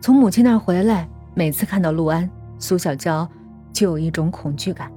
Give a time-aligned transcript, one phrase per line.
[0.00, 2.28] 从母亲那儿回来，每次看到陆安，
[2.58, 3.28] 苏小娇
[3.72, 4.90] 就有一种恐惧感。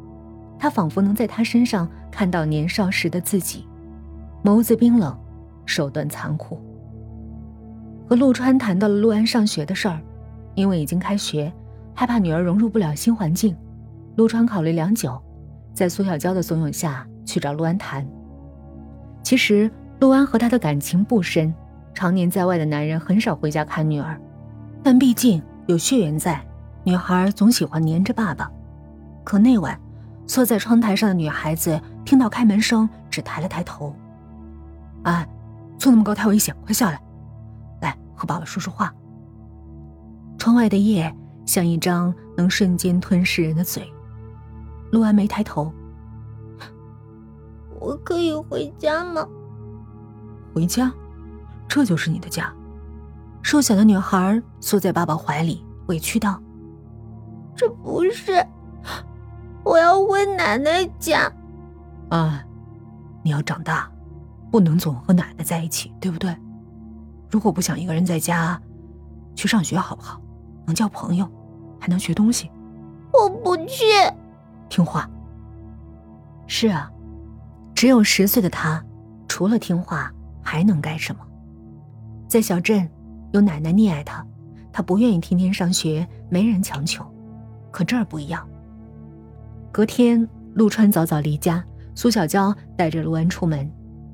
[0.60, 3.68] 她仿佛能在他身上看到年少时的自己，
[4.44, 5.18] 眸子冰冷，
[5.66, 6.60] 手段残酷。
[8.08, 10.00] 和陆川谈到了陆安上学的事儿，
[10.54, 11.52] 因为已经开学，
[11.96, 13.56] 害怕女儿融入不了新环境，
[14.18, 15.20] 陆川考虑良久，
[15.74, 18.06] 在苏小娇的怂恿下去找陆安谈。
[19.24, 21.54] 其实陆安和他的感情不深，
[21.94, 24.20] 常年在外的男人很少回家看女儿。
[24.84, 26.44] 但毕竟有血缘在，
[26.84, 28.52] 女孩总喜欢黏着爸爸。
[29.24, 29.80] 可那晚，
[30.26, 33.96] 坐在窗台上的女孩子听到开门声，只抬了抬头。
[35.04, 35.28] “哎，
[35.78, 37.00] 坐那么高太危险，快下来，
[37.82, 38.94] 来和爸爸说说话。”
[40.40, 43.88] 窗外的夜像一张能瞬间吞噬人的嘴。
[44.92, 45.72] 陆安没抬头。
[47.80, 49.26] “我可以回家吗
[50.54, 50.92] ？”“回家，
[51.68, 52.52] 这就是你的家。”
[53.44, 56.42] 瘦小的女孩缩在爸爸怀里，委屈道
[57.56, 58.46] ：“这不是，
[59.64, 61.32] 我要回奶奶家。”
[62.10, 62.44] 啊，
[63.24, 63.92] 你要长大，
[64.52, 66.36] 不能总和奶奶在一起，对不对？
[67.30, 68.62] 如果不想一个人在家，
[69.36, 70.22] 去上学好不好？
[70.66, 71.28] 能交朋友，
[71.80, 72.50] 还能学东西。
[73.12, 73.84] 我不去，
[74.70, 75.10] 听话。
[76.48, 76.90] 是啊，
[77.74, 78.84] 只有十岁的他，
[79.28, 80.12] 除了听话
[80.42, 81.22] 还能干什么？
[82.28, 82.90] 在小镇。
[83.32, 84.26] 有奶奶溺爱他，
[84.72, 87.06] 他不愿意天天上学，没人强求。
[87.72, 88.48] 可这儿不一样。
[89.72, 91.64] 隔天，陆川早早离家，
[91.96, 93.72] 苏小娇带着陆安出门，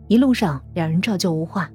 [0.08, 1.70] 一路上两人照旧无话。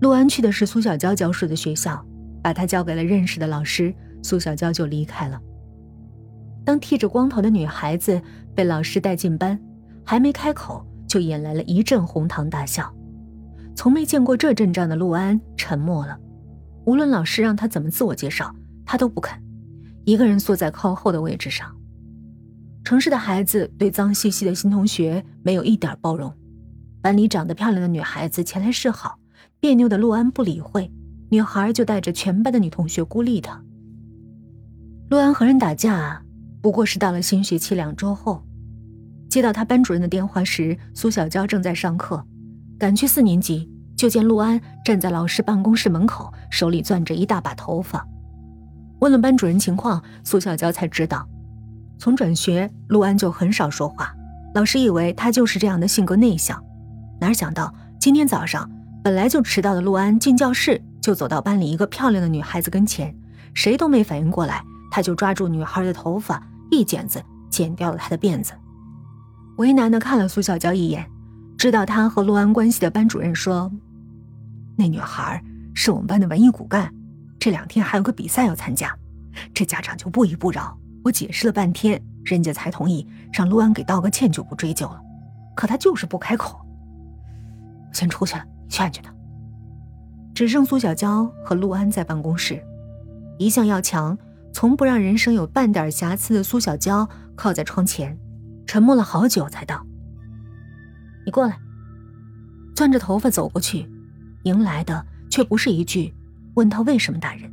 [0.00, 2.04] 陆安去的是苏小娇教书的学校，
[2.42, 3.92] 把她交给了认识的老师，
[4.22, 5.40] 苏小娇就离开了。
[6.64, 8.22] 当剃着光头的女孩子
[8.54, 9.60] 被老师带进班，
[10.04, 12.92] 还没开口，就引来了一阵哄堂大笑。
[13.74, 16.18] 从没见过这阵仗的陆安沉默了，
[16.86, 19.42] 无论老师让他怎么自我介绍，他都不肯，
[20.04, 21.74] 一个人坐在靠后的位置上。
[22.84, 26.32] 城市的孩子对脏兮兮的新同学没有一点包容，
[27.02, 29.18] 班里长得漂亮的女孩子前来示好，
[29.58, 30.92] 别扭的陆安不理会，
[31.30, 33.62] 女孩就带着全班的女同学孤立他。
[35.10, 36.22] 陆安和人打架，
[36.60, 38.44] 不过是到了新学期两周后，
[39.28, 42.24] 接到他班主任的电话时，苏小娇正在上课。
[42.84, 48.06] 赶去四年级，就见陆安站在老师办公室门口，手里攥着一大把头发。
[48.98, 51.26] 问了班主任情况，苏小娇才知道，
[51.98, 54.14] 从转学，陆安就很少说话。
[54.54, 56.62] 老师以为他就是这样的性格内向，
[57.18, 58.70] 哪想到今天早上
[59.02, 63.16] 本来就迟到的陆安进教室，就走到班里一个漂亮的女孩子跟前，
[63.54, 68.52] 谁都没反应过来，他就抓住女孩的头发，一剪子剪掉了她的辫子。
[69.56, 71.10] 为难的看了苏小娇一眼。
[71.64, 73.72] 知道他和陆安关系的班主任说
[74.76, 75.42] ：“那女孩
[75.72, 76.92] 是我们班的文艺骨干，
[77.38, 78.94] 这两天还有个比赛要参加。”
[79.54, 85.00] 这家长就不依不饶，我解释了半天，人家才同意让陆安给道个歉，就不追究了。
[85.56, 86.60] 可他就是不开口。
[87.88, 89.10] 我先出去了，劝劝他。
[90.34, 92.62] 只剩苏小娇和陆安在办公室，
[93.38, 94.18] 一向要强，
[94.52, 98.18] 从不让人生有半点瑕疵的苏小娇靠在窗前，
[98.66, 99.82] 沉默了好久才道。
[101.24, 101.58] 你过来，
[102.74, 103.88] 攥着头发走过去，
[104.44, 106.14] 迎来的却不是一句
[106.54, 107.50] 问他为什么打人，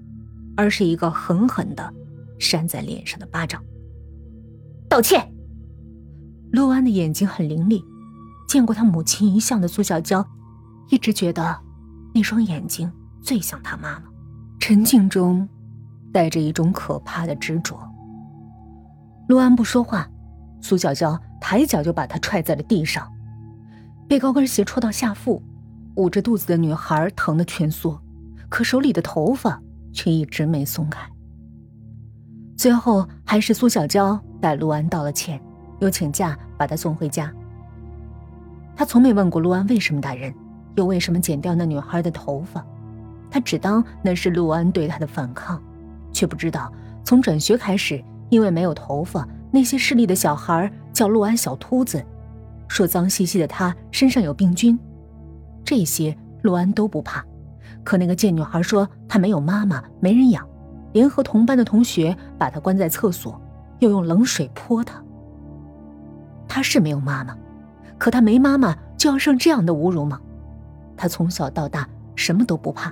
[0.55, 1.93] 而是一个狠狠的
[2.37, 3.63] 扇在脸上的巴掌。
[4.89, 5.27] 道歉。
[6.51, 7.81] 陆安的眼睛很凌厉，
[8.45, 10.27] 见过他母亲遗像的苏小娇，
[10.89, 11.57] 一直觉得
[12.13, 14.03] 那双眼睛最像他妈妈，
[14.59, 15.47] 沉静中
[16.11, 17.79] 带着一种可怕的执着。
[19.29, 20.09] 陆安不说话，
[20.59, 23.09] 苏小娇抬脚就把他踹在了地上。
[24.11, 25.41] 被高跟鞋戳到下腹，
[25.95, 27.97] 捂着肚子的女孩疼得蜷缩，
[28.49, 29.57] 可手里的头发
[29.94, 31.09] 却一直没松开。
[32.57, 35.41] 最后还是苏小娇带陆安道了歉，
[35.79, 37.33] 又请假把他送回家。
[38.75, 40.35] 他从没问过陆安为什么打人，
[40.75, 42.61] 又为什么剪掉那女孩的头发，
[43.29, 45.58] 他只当那是陆安对他的反抗，
[46.11, 46.69] 却不知道
[47.05, 52.05] 从转学开始，因为没有头发，那些势利的小孩叫陆安小秃子。
[52.72, 54.79] 说脏兮兮的他身上有病菌，
[55.62, 57.22] 这些陆安都不怕。
[57.84, 60.47] 可那个贱女孩说她没有妈妈，没人养，
[60.94, 63.41] 联合同班的同学把她关在厕所，
[63.79, 65.03] 又用冷水泼她。
[66.47, 67.35] 她是没有妈妈，
[67.97, 70.18] 可她没妈妈就要受这样的侮辱吗？
[70.96, 71.85] 她从小到大
[72.16, 72.90] 什么都不怕，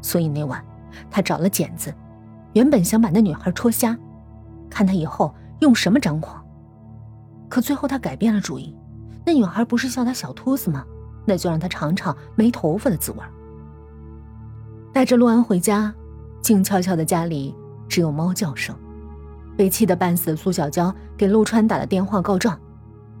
[0.00, 0.64] 所以那晚
[1.10, 1.92] 她找了剪子，
[2.52, 3.98] 原本想把那女孩戳瞎，
[4.70, 6.40] 看她以后用什么张狂。
[7.48, 8.76] 可最后她改变了主意。
[9.24, 10.84] 那女孩不是笑他小秃子吗？
[11.24, 13.18] 那就让他尝尝没头发的滋味。
[14.92, 15.94] 带着陆安回家，
[16.40, 17.54] 静悄悄的家里
[17.88, 18.74] 只有猫叫声。
[19.56, 22.58] 被气得半死的苏小娇给陆川打了电话告状，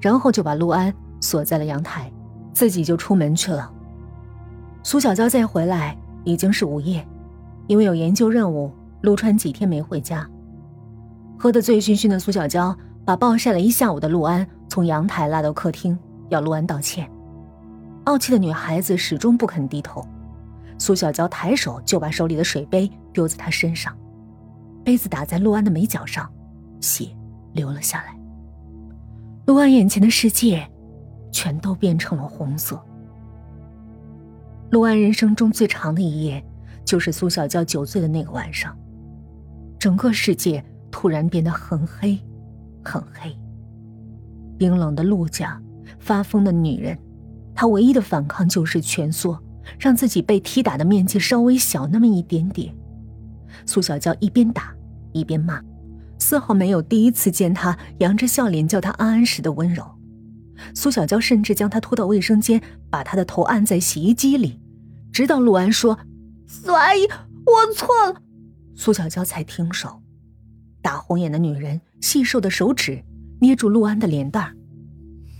[0.00, 2.10] 然后就把陆安锁在了阳台，
[2.52, 3.70] 自己就出门去了。
[4.82, 7.06] 苏小娇再回来已经是午夜，
[7.68, 8.72] 因为有研究任务，
[9.02, 10.28] 陆川几天没回家。
[11.38, 15.98] 喝得醉醺醺的苏小娇把暴晒了一下午的陆安从阳台拉到客厅，
[16.30, 17.06] 要陆安道歉。
[18.04, 20.02] 傲气的女孩子始终不肯低头，
[20.78, 23.94] 苏小娇抬手就把手里的水杯丢在她身上，
[24.82, 26.26] 杯子打在陆安的眉角上，
[26.80, 27.14] 血
[27.52, 28.18] 流了下来。
[29.44, 30.66] 陆安眼前的世界，
[31.30, 32.82] 全都变成了红色。
[34.70, 36.42] 陆安人生中最长的一夜，
[36.82, 38.74] 就是苏小娇酒醉的那个晚上，
[39.78, 42.18] 整个世界突然变得很黑，
[42.82, 43.36] 很黑。
[44.62, 45.60] 冰冷的陆家，
[45.98, 46.96] 发疯的女人。
[47.52, 49.42] 她唯一的反抗就是蜷缩，
[49.76, 52.72] 让自己被踢打的面积稍微小那么一点点。
[53.66, 54.72] 苏小娇一边打
[55.10, 55.60] 一边骂，
[56.16, 59.84] 丝毫没有第一次见他扬着笑脸叫他安安时的温柔。
[60.76, 64.60] 苏小娇甚至将他拖到卫生间，把他的头按在洗衣机里，
[65.12, 65.98] 直到陆安说
[66.46, 67.00] ：“苏阿姨，
[67.46, 68.22] 我错了。”
[68.78, 70.00] 苏小娇才停手。
[70.80, 73.02] 打红眼的女人细瘦的手指
[73.42, 74.56] 捏住陆安的脸蛋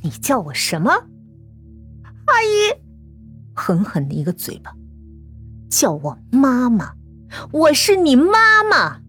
[0.03, 0.91] 你叫我什么？”
[2.27, 2.75] 阿姨，
[3.55, 4.75] 狠狠的一个嘴巴，
[5.71, 6.95] 叫我妈妈，
[7.53, 9.01] 我是你妈妈。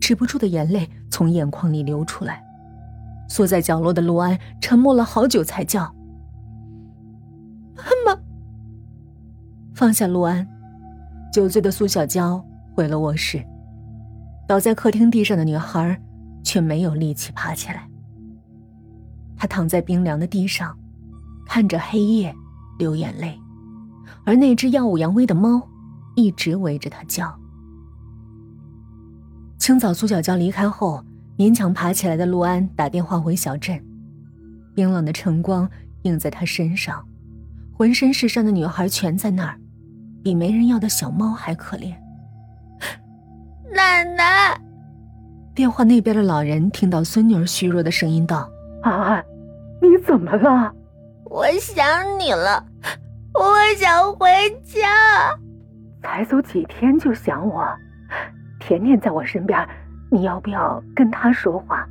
[0.00, 2.40] 止不住的眼泪从眼眶里流出来。
[3.28, 5.92] 缩在角落的陆安沉默了好久，才叫
[7.74, 8.20] ：“妈妈。”
[9.74, 10.46] 放下陆安，
[11.32, 12.44] 酒醉的苏小娇
[12.76, 13.44] 回了卧室。
[14.46, 16.00] 倒在客厅地上的女孩
[16.44, 17.88] 却没有力气爬起来。
[19.44, 20.74] 她躺在冰凉的地上。
[21.44, 22.34] 看着黑夜，
[22.78, 23.38] 流眼泪，
[24.24, 25.60] 而那只耀武扬威的猫，
[26.16, 27.38] 一直围着他叫。
[29.58, 31.04] 清早，苏小娇离开后，
[31.36, 33.78] 勉强爬起来的陆安打电话回小镇。
[34.74, 35.68] 冰冷的晨光
[36.04, 37.04] 映在他身上，
[37.74, 39.60] 浑身是伤的女孩全在那儿，
[40.22, 41.92] 比没人要的小猫还可怜。
[43.74, 44.58] 奶奶，
[45.54, 48.48] 电话那边的老人听到孙女儿虚弱的声音道
[48.82, 49.33] ：“安安，你
[50.06, 50.72] 怎么了？”
[51.24, 51.84] 我想
[52.18, 52.64] 你了，
[53.32, 54.28] 我想回
[54.62, 55.36] 家。
[56.02, 57.66] 才走几天就想我？
[58.60, 59.66] 甜甜在我身边，
[60.10, 61.86] 你要不要跟她说话？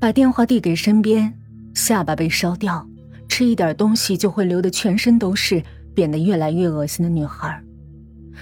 [0.00, 1.34] 把电话递给身边，
[1.74, 2.86] 下巴被烧掉，
[3.28, 5.62] 吃一点东西就会流的全身都是，
[5.94, 7.62] 变得越来越恶心的女孩。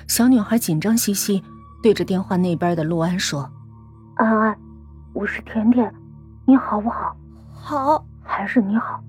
[0.07, 1.43] 小女孩紧张兮兮
[1.83, 3.51] 对着电话那边的陆安说
[4.17, 4.57] ：“安安，
[5.13, 5.93] 我是甜甜，
[6.47, 7.17] 你好不好？
[7.53, 9.01] 好，还是你好。”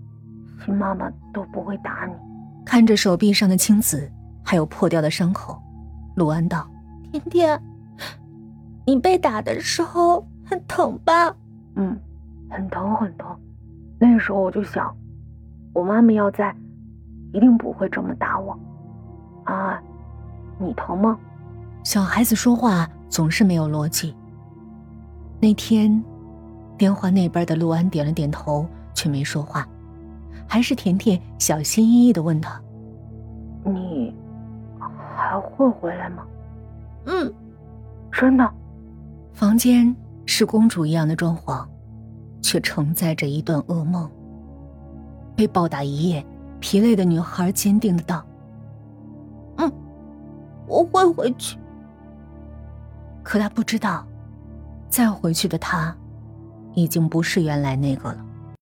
[0.64, 2.14] 亲妈妈都不会打你。
[2.66, 4.12] 看着手臂上的青紫，
[4.44, 5.62] 还有破掉的伤口，
[6.16, 6.68] 陆安道
[7.12, 7.62] ：“甜甜，
[8.86, 11.36] 你被打的时候很疼吧
[11.76, 11.98] ？”“嗯，
[12.50, 13.36] 很疼很疼。
[14.00, 14.96] 那时候我就想，
[15.74, 16.56] 我妈妈要在，
[17.34, 18.58] 一定不会这么打我。
[19.46, 19.80] ”“啊，
[20.58, 21.18] 你疼吗？”
[21.84, 24.16] 小孩子说话总是没有逻辑。
[25.40, 26.04] 那天，
[26.78, 29.68] 电话那边的陆安点了点头，却没说话。
[30.48, 32.62] 还是甜甜小心翼翼的问他
[33.66, 34.16] ：“你
[35.16, 36.24] 还会回来吗
[37.06, 37.34] ？”“嗯，
[38.12, 38.52] 真的。”
[39.34, 39.94] 房间
[40.26, 41.68] 是公主一样的装潢，
[42.42, 44.10] 却承载着一段噩梦。
[45.36, 46.26] 被暴打一夜，
[46.60, 48.24] 疲累的女孩坚定的道
[49.58, 49.72] ：“嗯，
[50.68, 51.58] 我会回去。”
[53.24, 54.06] 可她不知道，
[54.88, 55.94] 再回去的她，
[56.76, 58.26] 已经不是原来那个了。